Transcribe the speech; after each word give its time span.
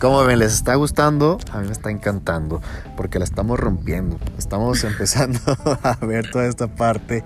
¿Cómo 0.00 0.22
ven? 0.24 0.40
¿Les 0.40 0.52
está 0.52 0.74
gustando? 0.74 1.38
A 1.52 1.60
mí 1.60 1.66
me 1.66 1.72
está 1.72 1.90
encantando 1.90 2.60
porque 2.98 3.18
la 3.18 3.24
estamos 3.24 3.58
rompiendo. 3.58 4.18
Estamos 4.36 4.84
empezando 4.84 5.40
a 5.82 5.96
ver 6.04 6.30
toda 6.30 6.46
esta 6.46 6.66
parte 6.66 7.24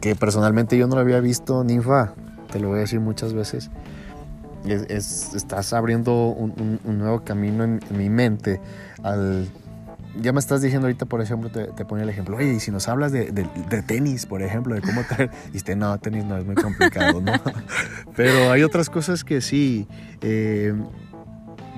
que, 0.00 0.14
personalmente 0.14 0.76
yo 0.76 0.86
no 0.86 0.94
lo 0.94 1.00
había 1.00 1.18
visto, 1.18 1.64
Ninfa. 1.64 2.14
Te 2.52 2.60
lo 2.60 2.68
voy 2.68 2.78
a 2.78 2.80
decir 2.82 3.00
muchas 3.00 3.32
veces. 3.32 3.70
estás 4.64 5.72
abriendo 5.72 6.28
un, 6.28 6.78
nuevo 6.84 7.24
camino 7.24 7.64
en, 7.64 7.80
mi 7.90 8.08
mente 8.08 8.60
al 9.02 9.48
ya 10.20 10.32
me 10.32 10.40
estás 10.40 10.60
diciendo 10.60 10.86
ahorita, 10.86 11.06
por 11.06 11.22
ejemplo, 11.22 11.50
te, 11.50 11.68
te 11.68 11.86
ponía 11.86 12.04
el 12.04 12.10
ejemplo, 12.10 12.36
oye, 12.36 12.52
y 12.52 12.60
si 12.60 12.70
nos 12.70 12.86
hablas 12.86 13.12
de, 13.12 13.24
tenis, 13.86 14.26
por 14.26 14.42
ejemplo, 14.42 14.74
de 14.74 14.82
cómo 14.82 15.00
y 15.52 15.56
este, 15.56 15.74
no, 15.76 15.98
tenis 15.98 16.26
no 16.26 16.36
es 16.36 16.44
muy 16.44 16.54
complicado, 16.54 17.22
¿no? 17.22 17.32
Pero 18.14 18.52
hay 18.52 18.62
otras 18.62 18.90
cosas 18.90 19.24
que 19.24 19.40
sí. 19.40 19.88
Eh, 20.20 20.74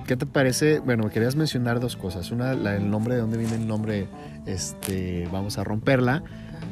¿Qué 0.07 0.17
te 0.17 0.27
parece? 0.27 0.81
Bueno, 0.81 1.09
querías 1.09 1.35
mencionar 1.35 1.81
dos 1.81 1.97
cosas. 1.97 2.31
Una, 2.31 2.53
el 2.53 2.91
nombre, 2.91 3.15
de 3.15 3.23
dónde 3.23 3.39
viene 3.39 3.55
el 3.55 3.67
nombre, 3.67 4.07
este, 4.47 5.27
vamos 5.33 5.57
a 5.57 5.65
romperla. 5.65 6.23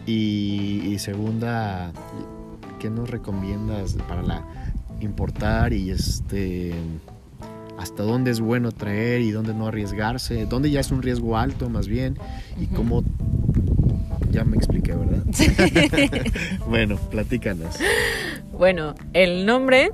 Y, 0.07 0.97
segunda, 0.99 1.93
¿qué 2.79 2.91
nos 2.91 3.09
recomiendas 3.09 3.95
para 4.09 4.23
la 4.23 4.45
importar 5.01 5.73
y 5.73 5.91
este 5.91 6.75
hasta 7.77 8.05
dónde 8.05 8.31
es 8.31 8.39
bueno 8.39 8.71
traer 8.71 9.23
y 9.23 9.33
dónde 9.33 9.55
no 9.55 9.67
arriesgarse, 9.67 10.47
dónde 10.47 10.71
ya 10.71 10.79
es 10.79 10.93
un 10.93 11.03
riesgo 11.03 11.37
alto 11.37 11.69
más 11.69 11.89
bien 11.89 12.17
y 12.61 12.67
cómo 12.67 13.03
ya 14.31 14.45
me 14.45 14.57
expliqué, 14.57 14.95
¿verdad? 14.95 15.25
bueno, 16.69 16.97
platícanos. 17.11 17.77
Bueno, 18.53 18.95
el 19.13 19.45
nombre 19.47 19.91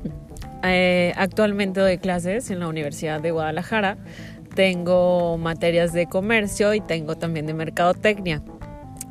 eh, 0.62 1.12
actualmente 1.17 1.80
doy 1.80 1.98
clases 1.98 2.51
en 2.51 2.61
la 2.61 2.69
Universidad 2.69 3.20
de 3.20 3.31
Guadalajara. 3.31 3.97
Tengo 4.55 5.39
materias 5.39 5.92
de 5.92 6.06
comercio 6.06 6.75
y 6.75 6.81
tengo 6.81 7.17
también 7.17 7.47
de 7.47 7.55
mercadotecnia. 7.55 8.42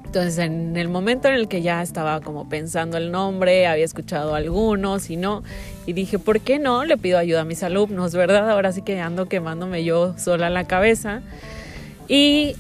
Entonces, 0.06 0.38
en 0.38 0.78
el 0.78 0.88
momento 0.88 1.28
en 1.28 1.36
el 1.36 1.48
que 1.50 1.62
ya 1.62 1.82
estaba 1.82 2.22
como 2.22 2.48
pensando 2.48 2.98
el 2.98 3.12
nombre, 3.12 3.68
había 3.68 3.84
escuchado 3.84 4.36
algunos 4.36 5.10
y 5.10 5.18
no, 5.18 5.44
y 5.86 5.94
dije, 5.94 6.18
¿por 6.18 6.40
qué 6.40 6.60
no? 6.60 6.86
Le 6.86 6.98
pido 6.98 7.18
ayuda 7.18 7.42
a 7.42 7.46
mis 7.46 7.62
alumnos, 7.62 8.14
¿verdad? 8.14 8.50
Ahora 8.50 8.72
sí 8.72 8.82
que 8.82 9.02
ando 9.02 9.28
quemándome 9.28 9.84
yo 9.84 10.18
sola 10.18 10.50
la 10.50 10.64
cabeza. 10.64 11.22
Y 12.08 12.56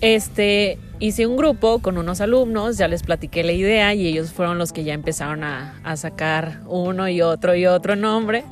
este, 0.00 0.78
hice 1.00 1.26
un 1.26 1.36
grupo 1.36 1.80
con 1.80 1.98
unos 1.98 2.20
alumnos, 2.20 2.76
ya 2.76 2.88
les 2.88 3.02
platiqué 3.02 3.44
la 3.44 3.52
idea 3.52 3.94
y 3.94 4.06
ellos 4.06 4.32
fueron 4.32 4.58
los 4.58 4.72
que 4.72 4.84
ya 4.84 4.94
empezaron 4.94 5.44
a, 5.44 5.74
sacar 5.96 6.60
uno 6.66 7.08
y 7.08 7.22
otro 7.22 7.54
y 7.54 7.66
otro 7.66 7.96
nombre 7.96 8.44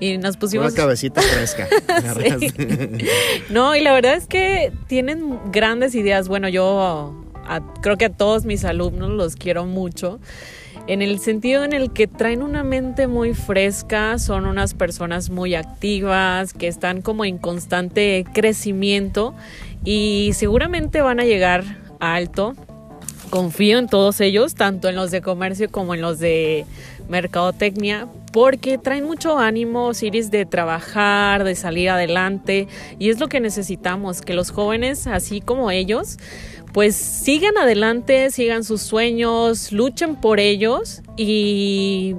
y 0.00 0.18
nos 0.18 0.36
pusimos. 0.36 0.72
Una 0.72 0.76
cabecita 0.76 1.22
fresca. 1.22 1.68
no, 3.50 3.76
y 3.76 3.80
la 3.80 3.92
verdad 3.92 4.14
es 4.14 4.26
que 4.26 4.72
tienen 4.88 5.38
grandes 5.52 5.94
ideas. 5.94 6.28
Bueno, 6.28 6.48
yo 6.48 7.24
creo 7.82 7.96
que 7.96 8.06
a 8.06 8.10
todos 8.10 8.44
mis 8.44 8.64
alumnos 8.64 9.10
los 9.10 9.36
quiero 9.36 9.64
mucho. 9.66 10.18
En 10.88 11.00
el 11.00 11.20
sentido 11.20 11.62
en 11.62 11.72
el 11.72 11.92
que 11.92 12.08
traen 12.08 12.42
una 12.42 12.64
mente 12.64 13.06
muy 13.06 13.34
fresca, 13.34 14.18
son 14.18 14.46
unas 14.46 14.74
personas 14.74 15.30
muy 15.30 15.54
activas, 15.54 16.52
que 16.52 16.66
están 16.66 17.02
como 17.02 17.24
en 17.24 17.38
constante 17.38 18.24
crecimiento 18.32 19.34
y 19.84 20.32
seguramente 20.34 21.00
van 21.00 21.20
a 21.20 21.24
llegar 21.24 21.81
alto. 22.02 22.54
Confío 23.30 23.78
en 23.78 23.86
todos 23.86 24.20
ellos, 24.20 24.54
tanto 24.54 24.88
en 24.88 24.96
los 24.96 25.10
de 25.10 25.22
comercio 25.22 25.70
como 25.70 25.94
en 25.94 26.02
los 26.02 26.18
de 26.18 26.66
mercadotecnia, 27.08 28.06
porque 28.32 28.76
traen 28.76 29.04
mucho 29.04 29.38
ánimo, 29.38 29.94
Siris, 29.94 30.30
de 30.30 30.44
trabajar, 30.44 31.44
de 31.44 31.54
salir 31.54 31.88
adelante, 31.88 32.68
y 32.98 33.08
es 33.08 33.20
lo 33.20 33.28
que 33.28 33.40
necesitamos, 33.40 34.20
que 34.20 34.34
los 34.34 34.50
jóvenes, 34.50 35.06
así 35.06 35.40
como 35.40 35.70
ellos, 35.70 36.18
pues 36.72 36.96
sigan 36.96 37.56
adelante, 37.58 38.30
sigan 38.30 38.64
sus 38.64 38.82
sueños, 38.82 39.72
luchen 39.72 40.16
por 40.16 40.40
ellos 40.40 41.02
y 41.16 42.16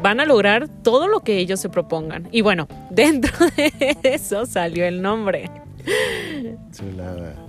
van 0.00 0.20
a 0.20 0.24
lograr 0.24 0.68
todo 0.68 1.08
lo 1.08 1.20
que 1.20 1.38
ellos 1.38 1.60
se 1.60 1.68
propongan. 1.68 2.28
Y 2.30 2.40
bueno, 2.40 2.68
dentro 2.90 3.32
de 3.56 3.96
eso 4.02 4.46
salió 4.46 4.84
el 4.84 5.02
nombre. 5.02 5.50
Chulada. 6.72 7.39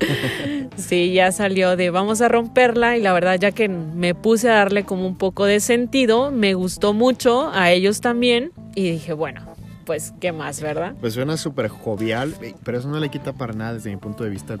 Sí, 0.76 1.12
ya 1.12 1.30
salió 1.30 1.76
de 1.76 1.90
vamos 1.90 2.20
a 2.20 2.28
romperla 2.28 2.96
y 2.96 3.02
la 3.02 3.12
verdad 3.12 3.38
ya 3.38 3.52
que 3.52 3.68
me 3.68 4.14
puse 4.14 4.48
a 4.48 4.54
darle 4.54 4.84
como 4.84 5.06
un 5.06 5.16
poco 5.16 5.44
de 5.44 5.60
sentido, 5.60 6.30
me 6.30 6.54
gustó 6.54 6.94
mucho, 6.94 7.50
a 7.52 7.70
ellos 7.70 8.00
también 8.00 8.52
y 8.74 8.90
dije, 8.92 9.12
bueno, 9.12 9.42
pues 9.90 10.14
qué 10.20 10.30
más, 10.30 10.60
¿verdad? 10.60 10.94
Pues 11.00 11.14
suena 11.14 11.36
súper 11.36 11.66
jovial, 11.66 12.34
pero 12.62 12.78
eso 12.78 12.88
no 12.88 13.00
le 13.00 13.08
quita 13.08 13.32
para 13.32 13.52
nada 13.52 13.74
desde 13.74 13.90
mi 13.90 13.96
punto 13.96 14.22
de 14.22 14.30
vista 14.30 14.54
el, 14.54 14.60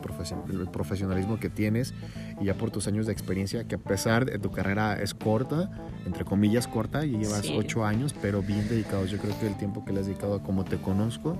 el, 0.60 0.68
profesionalismo 0.68 1.38
que 1.38 1.48
tienes 1.48 1.94
y 2.40 2.46
ya 2.46 2.54
por 2.54 2.72
tus 2.72 2.88
años 2.88 3.06
de 3.06 3.12
experiencia, 3.12 3.62
que 3.62 3.76
a 3.76 3.78
pesar 3.78 4.24
de 4.24 4.40
tu 4.40 4.50
carrera 4.50 5.00
es 5.00 5.14
corta, 5.14 5.70
entre 6.04 6.24
comillas 6.24 6.66
corta, 6.66 7.06
y 7.06 7.12
llevas 7.12 7.48
ocho 7.54 7.84
años, 7.84 8.12
pero 8.20 8.42
bien 8.42 8.68
dedicados. 8.68 9.08
Yo 9.08 9.18
creo 9.18 9.38
que 9.38 9.46
el 9.46 9.56
tiempo 9.56 9.84
que 9.84 9.92
le 9.92 10.00
has 10.00 10.06
dedicado 10.06 10.34
a 10.34 10.42
como 10.42 10.64
te 10.64 10.78
conozco, 10.78 11.38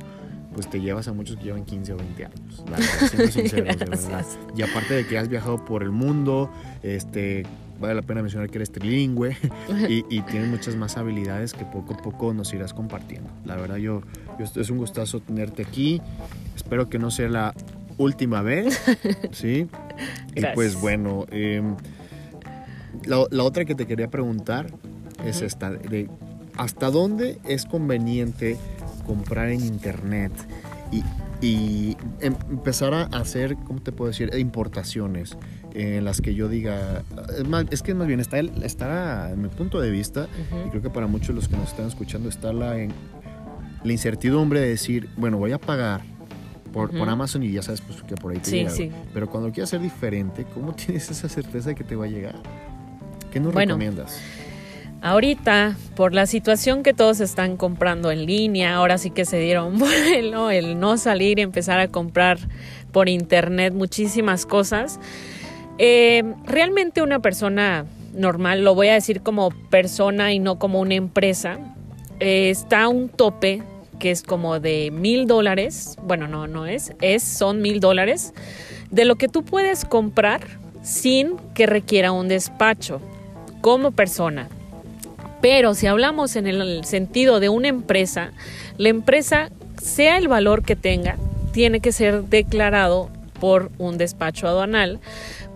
pues 0.55 0.69
te 0.69 0.81
llevas 0.81 1.09
a 1.09 1.13
muchos 1.13 1.37
que 1.37 1.45
llevan 1.45 1.65
15 1.65 1.93
o 1.93 1.97
20 1.97 2.25
años. 2.25 2.65
Y 4.57 4.63
aparte 4.63 4.95
de 4.95 5.07
que 5.07 5.19
has 5.19 5.29
viajado 5.29 5.65
por 5.65 5.83
el 5.83 5.91
mundo, 5.91 6.51
este, 6.83 7.45
vale 7.81 7.95
la 7.95 8.03
pena 8.03 8.23
mencionar 8.23 8.51
que 8.51 8.59
eres 8.59 8.71
trilingüe 8.71 9.37
y, 9.89 10.23
tienes 10.23 10.49
muchas 10.49 10.77
más 10.77 10.97
habilidades 10.97 11.53
que 11.53 11.65
poco 11.65 11.95
a 11.95 11.97
poco 11.97 12.35
nos 12.35 12.53
irás 12.53 12.75
compartiendo. 12.75 13.31
La 13.45 13.57
verdad, 13.57 13.77
yo, 13.77 14.03
es 14.39 14.71
un 14.71 14.79
gustazo 14.79 15.21
tenerte 15.21 15.63
aquí. 15.63 16.01
Espero 16.55 16.89
que 16.89 16.99
no 16.99 17.11
sea 17.11 17.29
la 17.29 17.55
última 17.99 18.43
vez. 18.43 18.81
¿sí? 19.33 19.69
Y 20.35 20.43
pues 20.55 20.81
bueno, 20.81 21.27
em, 21.31 21.77
la, 23.05 23.45
otra 23.45 23.65
que 23.65 23.75
te 23.75 23.87
quería 23.87 24.09
preguntar 24.09 24.67
es 25.25 25.43
esta, 25.43 25.71
de 25.71 26.09
hasta 26.57 26.91
dónde 26.91 27.39
es 27.45 27.65
conveniente 27.65 28.59
comprar 29.11 29.49
en 29.49 29.61
internet 29.65 30.31
y, 31.43 31.97
em, 32.21 32.37
empezar 32.49 32.95
a 32.95 33.03
hacer, 33.07 33.57
¿cómo 33.67 33.81
te 33.81 33.91
puedo 33.91 34.09
decir?, 34.09 34.31
importaciones 34.39 35.37
en 35.75 36.05
las 36.05 36.21
que 36.21 36.37
yo 36.37 36.49
diga, 36.49 37.03
es, 37.71 37.83
que 37.83 37.93
más 37.93 38.07
bien 38.07 38.21
está, 38.21 38.39
está 38.39 39.31
en 39.33 39.43
mi 39.43 39.49
punto 39.49 39.81
de 39.81 39.91
vista, 39.91 40.29
y 40.65 40.71
creo 40.71 40.81
que 40.81 40.91
para 40.91 41.09
muchos 41.09 41.29
de 41.29 41.35
los 41.35 41.49
que 41.49 41.57
nos 41.57 41.71
están 41.71 41.89
escuchando 41.89 42.29
está 42.29 42.53
la, 42.53 42.79
en, 42.79 42.93
la 43.83 43.93
incertidumbre 43.93 44.61
de 44.61 44.69
decir, 44.69 45.09
bueno, 45.17 45.39
voy 45.39 45.51
a 45.51 45.59
pagar 45.59 46.03
por, 46.73 46.97
por 46.97 47.09
Amazon 47.09 47.43
y 47.43 47.51
ya 47.51 47.63
sabes 47.63 47.81
pues, 47.81 48.05
que 48.05 48.15
por 48.15 48.31
ahí 48.31 48.39
te 48.39 48.51
llega. 48.51 48.73
Pero 49.13 49.29
cuando 49.29 49.51
quieres 49.51 49.71
ser 49.71 49.81
diferente, 49.81 50.47
¿cómo 50.55 50.73
tienes 50.77 51.11
esa 51.11 51.29
certeza 51.29 51.71
de 51.71 51.75
que 51.75 51.83
te 51.83 51.97
va 51.97 52.05
a 52.05 52.09
llegar? 52.09 52.37
¿Qué 53.33 53.41
nos 53.41 53.53
recomiendas? 53.53 54.21
Ahorita, 55.03 55.77
por 55.97 56.13
la 56.13 56.27
situación 56.27 56.83
que 56.83 56.93
todos 56.93 57.21
están 57.21 57.57
comprando 57.57 58.11
en 58.11 58.27
línea, 58.27 58.75
ahora 58.75 58.99
sí 58.99 59.11
que 59.11 59.25
se 59.25 59.39
dieron 59.39 59.79
vuelo, 59.79 60.51
el 60.51 60.79
no 60.79 60.99
salir 60.99 61.39
y 61.39 61.43
empezar 61.43 61.81
a 61.81 61.89
comprar 61.89 62.39
por 62.93 63.09
internet 63.09 63.73
muchísimas 63.73 64.45
cosas. 64.45 65.01
Eh, 65.79 66.23
realmente 66.45 67.01
una 67.01 67.21
persona 67.21 67.87
normal, 68.15 68.63
lo 68.63 68.75
voy 68.75 68.89
a 68.89 68.95
decir 68.95 69.23
como 69.23 69.51
persona 69.71 70.35
y 70.35 70.39
no 70.39 70.59
como 70.59 70.81
una 70.81 70.95
empresa, 70.95 71.59
eh, 72.19 72.51
está 72.51 72.89
un 72.89 73.09
tope 73.09 73.63
que 73.99 74.11
es 74.11 74.23
como 74.23 74.61
de 74.61 74.91
mil 74.91 75.27
dólares, 75.27 75.97
bueno, 76.03 76.29
no, 76.29 76.47
no 76.47 76.67
es, 76.67 76.93
es, 77.01 77.23
son 77.23 77.63
mil 77.63 77.81
dólares, 77.81 78.35
de 78.91 79.07
lo 79.07 79.17
que 79.17 79.29
tú 79.29 79.45
puedes 79.45 79.85
comprar 79.87 80.43
sin 80.83 81.37
que 81.55 81.67
requiera 81.67 82.13
un 82.13 82.29
despacho 82.29 83.01
como 83.63 83.93
persona. 83.93 84.49
Pero 85.41 85.75
si 85.75 85.87
hablamos 85.87 86.37
en 86.37 86.47
el 86.47 86.85
sentido 86.85 87.41
de 87.41 87.49
una 87.49 87.69
empresa, 87.69 88.33
la 88.77 88.89
empresa, 88.89 89.51
sea 89.81 90.19
el 90.19 90.29
valor 90.29 90.63
que 90.63 90.77
tenga, 90.77 91.17
tiene 91.53 91.81
que 91.81 91.93
ser 91.93 92.25
declarado 92.25 93.09
por 93.41 93.71
un 93.79 93.99
despacho 93.99 94.47
aduanal 94.47 95.01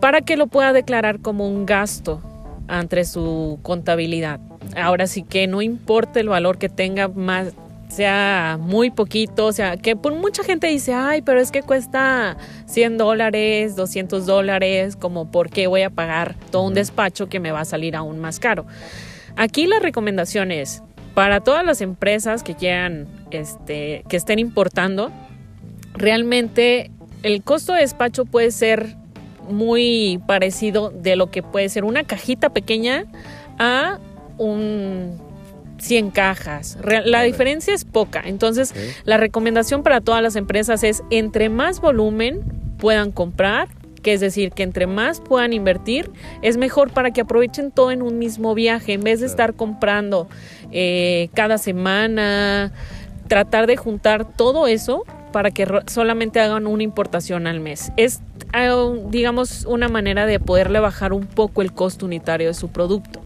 para 0.00 0.22
que 0.22 0.36
lo 0.36 0.46
pueda 0.46 0.72
declarar 0.72 1.20
como 1.20 1.46
un 1.46 1.66
gasto 1.66 2.20
ante 2.66 3.04
su 3.04 3.58
contabilidad. 3.62 4.40
Ahora 4.76 5.06
sí 5.06 5.22
que 5.22 5.46
no 5.46 5.60
importa 5.62 6.20
el 6.20 6.28
valor 6.28 6.58
que 6.58 6.68
tenga 6.68 7.08
más 7.08 7.52
sea 7.88 8.58
muy 8.60 8.90
poquito, 8.90 9.46
o 9.46 9.52
sea, 9.52 9.76
que 9.76 9.94
por 9.94 10.14
mucha 10.14 10.42
gente 10.42 10.66
dice, 10.66 10.94
ay, 10.94 11.22
pero 11.22 11.40
es 11.40 11.52
que 11.52 11.62
cuesta 11.62 12.36
100 12.66 12.98
dólares, 12.98 13.76
200 13.76 14.26
dólares, 14.26 14.96
como 14.96 15.30
por 15.30 15.48
qué 15.48 15.68
voy 15.68 15.82
a 15.82 15.90
pagar 15.90 16.34
todo 16.50 16.62
un 16.62 16.74
despacho 16.74 17.28
que 17.28 17.38
me 17.38 17.52
va 17.52 17.60
a 17.60 17.64
salir 17.64 17.94
aún 17.94 18.18
más 18.18 18.40
caro. 18.40 18.66
Aquí 19.36 19.66
la 19.66 19.78
recomendación 19.80 20.50
es 20.50 20.82
para 21.14 21.40
todas 21.40 21.64
las 21.64 21.80
empresas 21.80 22.42
que 22.42 22.54
quieran, 22.54 23.06
este, 23.30 24.04
que 24.08 24.16
estén 24.16 24.38
importando, 24.38 25.10
realmente 25.94 26.90
el 27.22 27.42
costo 27.42 27.72
de 27.72 27.80
despacho 27.80 28.24
puede 28.24 28.50
ser 28.50 28.96
muy 29.48 30.20
parecido 30.26 30.90
de 30.90 31.16
lo 31.16 31.30
que 31.30 31.42
puede 31.42 31.68
ser 31.68 31.84
una 31.84 32.04
cajita 32.04 32.50
pequeña 32.50 33.04
a 33.58 33.98
un 34.38 35.18
100 35.78 36.10
cajas. 36.10 36.78
la 37.04 37.22
diferencia 37.22 37.74
es 37.74 37.84
poca. 37.84 38.22
Entonces, 38.24 38.74
la 39.04 39.16
recomendación 39.16 39.82
para 39.82 40.00
todas 40.00 40.22
las 40.22 40.36
empresas 40.36 40.82
es 40.82 41.02
entre 41.10 41.48
más 41.48 41.80
volumen 41.80 42.40
puedan 42.78 43.12
comprar, 43.12 43.68
que 44.04 44.12
es 44.12 44.20
decir, 44.20 44.52
que 44.52 44.62
entre 44.62 44.86
más 44.86 45.20
puedan 45.20 45.52
invertir, 45.52 46.12
es 46.42 46.56
mejor 46.58 46.92
para 46.92 47.10
que 47.10 47.22
aprovechen 47.22 47.72
todo 47.72 47.90
en 47.90 48.02
un 48.02 48.18
mismo 48.18 48.54
viaje, 48.54 48.92
en 48.92 49.02
vez 49.02 49.18
de 49.20 49.26
estar 49.26 49.54
comprando 49.54 50.28
eh, 50.70 51.30
cada 51.34 51.58
semana, 51.58 52.72
tratar 53.26 53.66
de 53.66 53.76
juntar 53.76 54.36
todo 54.36 54.66
eso 54.68 55.04
para 55.32 55.50
que 55.50 55.66
solamente 55.88 56.38
hagan 56.38 56.66
una 56.66 56.84
importación 56.84 57.46
al 57.48 57.58
mes. 57.58 57.90
Es, 57.96 58.20
ah, 58.52 58.92
digamos, 59.08 59.64
una 59.64 59.88
manera 59.88 60.26
de 60.26 60.38
poderle 60.38 60.78
bajar 60.78 61.12
un 61.12 61.26
poco 61.26 61.62
el 61.62 61.72
costo 61.72 62.06
unitario 62.06 62.46
de 62.46 62.54
su 62.54 62.68
producto. 62.68 63.20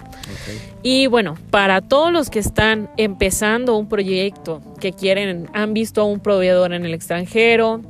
Y 0.83 1.07
bueno, 1.09 1.37
para 1.51 1.81
todos 1.81 2.13
los 2.13 2.31
que 2.31 2.39
están 2.39 2.89
empezando 2.97 3.77
un 3.77 3.89
proyecto, 3.89 4.63
que 4.81 4.93
quieren, 4.93 5.49
han 5.53 5.75
visto 5.75 6.03
a 6.03 6.05
un 6.05 6.21
proveedor 6.21 6.73
en 6.73 6.85
el 6.85 6.95
extranjero, 6.95 7.83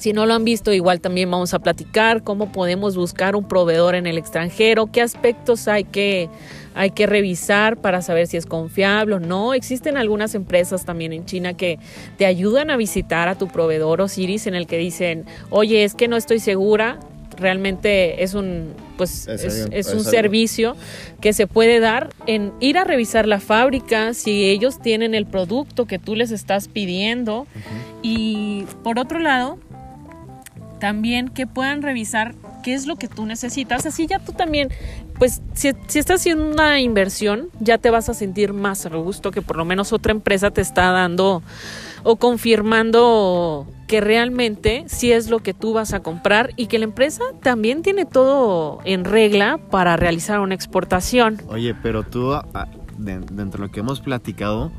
si 0.00 0.14
no 0.14 0.24
lo 0.24 0.32
han 0.32 0.44
visto, 0.44 0.72
igual 0.72 1.00
también 1.02 1.30
vamos 1.30 1.52
a 1.52 1.58
platicar 1.58 2.22
cómo 2.22 2.52
podemos 2.52 2.96
buscar 2.96 3.36
un 3.36 3.46
proveedor 3.46 3.94
en 3.94 4.06
el 4.06 4.16
extranjero, 4.16 4.86
qué 4.90 5.02
aspectos 5.02 5.68
hay 5.68 5.84
que, 5.84 6.30
hay 6.74 6.90
que 6.90 7.06
revisar 7.06 7.76
para 7.76 8.00
saber 8.00 8.26
si 8.26 8.38
es 8.38 8.46
confiable 8.46 9.16
o 9.16 9.20
no. 9.20 9.52
Existen 9.52 9.98
algunas 9.98 10.34
empresas 10.34 10.86
también 10.86 11.12
en 11.12 11.26
China 11.26 11.52
que 11.52 11.78
te 12.16 12.24
ayudan 12.24 12.70
a 12.70 12.78
visitar 12.78 13.28
a 13.28 13.36
tu 13.36 13.48
proveedor 13.48 14.00
o 14.00 14.08
Siris 14.08 14.46
en 14.46 14.54
el 14.54 14.66
que 14.66 14.78
dicen, 14.78 15.26
oye, 15.50 15.84
es 15.84 15.94
que 15.94 16.08
no 16.08 16.16
estoy 16.16 16.40
segura, 16.40 16.98
realmente 17.36 18.22
es 18.22 18.32
un 18.32 18.72
pues 18.96 19.28
es, 19.28 19.92
un 19.92 20.04
servicio 20.04 20.76
que 21.20 21.32
se 21.32 21.46
puede 21.46 21.80
dar 21.80 22.10
en 22.26 22.52
ir 22.60 22.78
a 22.78 22.84
revisar 22.84 23.26
la 23.26 23.40
fábrica 23.40 24.14
si 24.14 24.48
ellos 24.48 24.80
tienen 24.80 25.14
el 25.14 25.26
producto 25.26 25.86
que 25.86 25.98
tú 25.98 26.16
les 26.16 26.30
estás 26.30 26.68
pidiendo. 26.68 27.46
Y 28.02 28.66
por 28.82 28.98
otro 28.98 29.18
lado 29.18 29.58
también 30.80 31.28
que 31.28 31.46
puedan 31.46 31.82
revisar 31.82 32.34
qué 32.64 32.74
es 32.74 32.86
lo 32.86 32.96
que 32.96 33.06
tú 33.06 33.26
necesitas. 33.26 33.86
Así 33.86 34.06
ya 34.06 34.18
tú 34.18 34.32
también, 34.32 34.70
pues 35.18 35.40
si, 35.54 35.72
si, 35.86 35.98
estás 36.00 36.20
haciendo 36.20 36.48
una 36.48 36.80
inversión, 36.80 37.48
ya 37.60 37.78
te 37.78 37.90
vas 37.90 38.08
a 38.08 38.14
sentir 38.14 38.52
más 38.52 38.86
a 38.86 38.88
gusto 38.88 39.30
que 39.30 39.42
por 39.42 39.56
lo 39.56 39.64
menos 39.64 39.92
otra 39.92 40.10
empresa 40.12 40.50
te 40.50 40.60
está 40.60 40.90
dando 40.90 41.42
o 42.02 42.16
confirmando 42.16 43.66
que 43.86 44.00
realmente 44.00 44.84
sí 44.86 45.10
es 45.10 45.30
lo 45.30 45.40
que 45.40 45.52
tú 45.52 45.72
vas 45.72 45.92
a 45.92 46.00
comprar 46.00 46.52
y 46.56 46.66
que 46.66 46.78
la 46.78 46.84
empresa 46.84 47.24
también 47.42 47.82
tiene 47.82 48.04
todo 48.04 48.78
en 48.84 49.04
regla 49.04 49.58
para 49.70 49.96
realizar 49.96 50.38
una 50.38 50.54
exportación. 50.54 51.42
Oye, 51.48 51.74
pero 51.74 52.04
tú, 52.04 52.32
dentro 52.98 53.34
de 53.34 53.58
lo 53.58 53.70
que 53.70 53.80
hemos 53.80 54.00
platicado, 54.00 54.70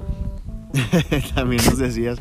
también 1.36 1.62
nos 1.66 1.78
decías 1.78 2.20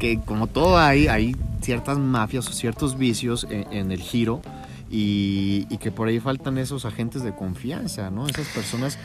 que 0.00 0.18
como 0.18 0.48
todo 0.48 0.78
hay, 0.78 1.06
hay 1.06 1.36
ciertas 1.64 1.98
mafias 1.98 2.48
o 2.48 2.52
ciertos 2.52 2.98
vicios 2.98 3.46
en, 3.50 3.90
el 3.90 4.00
giro 4.00 4.42
y, 4.90 5.64
que 5.78 5.90
por 5.90 6.08
ahí 6.08 6.20
faltan 6.20 6.58
esos 6.58 6.84
agentes 6.84 7.22
de 7.22 7.34
confianza, 7.34 8.10
¿no? 8.10 8.26
Esas 8.26 8.46
personas 8.48 8.98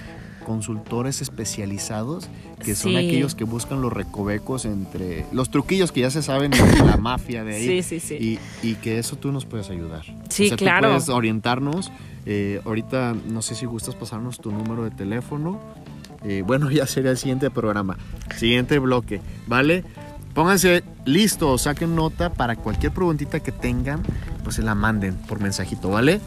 consultores 0.45 1.21
especializados 1.21 2.27
que 2.63 2.73
son 2.73 2.95
aquellos 2.95 3.35
que 3.35 3.43
buscan 3.43 3.81
los 3.81 3.93
recovecos 3.93 4.65
entre 4.65 5.25
los 5.31 5.51
truquillos 5.51 5.91
que 5.91 6.01
ya 6.01 6.09
se 6.09 6.23
saben 6.23 6.51
de 6.51 6.57
la 6.85 6.97
mafia 7.09 7.43
de 7.43 7.55
ahí 7.55 7.83
sí, 7.83 7.99
sí, 7.99 8.39
y, 8.63 8.75
que 8.75 8.97
eso 8.97 9.15
tú 9.15 9.31
nos 9.31 9.45
puedes 9.45 9.69
ayudar. 9.69 10.03
Sí, 10.29 10.49
claro. 10.51 10.87
Tú 10.87 10.93
puedes 10.93 11.09
orientarnos. 11.09 11.91
Eh, 12.25 12.61
ahorita 12.65 13.15
no 13.27 13.41
sé 13.41 13.55
si 13.55 13.65
gustas 13.65 13.95
pasarnos 13.95 14.39
tu 14.39 14.51
número 14.51 14.83
de 14.83 14.91
teléfono. 14.91 15.59
Eh, 16.23 16.43
bueno, 16.45 16.71
ya 16.71 16.85
sería 16.85 17.11
el 17.11 17.17
siguiente 17.17 17.49
programa, 17.49 17.97
siguiente 18.35 18.79
bloque, 18.79 19.21
¿vale? 19.47 19.83
Pónganse 20.39 20.85
listos, 21.03 21.63
saquen 21.63 21.97
nota 21.97 22.29
para 22.29 22.55
cualquier 22.55 22.93
preguntita 22.93 23.41
que 23.41 23.51
tengan, 23.51 24.01
pues 24.41 24.55
se 24.55 24.61
la 24.61 24.73
manden 24.73 25.15
por 25.15 25.41
mensajito, 25.41 25.89
¿vale? 25.89 26.21